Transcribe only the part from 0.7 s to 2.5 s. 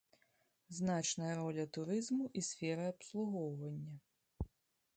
Значная роля турызму і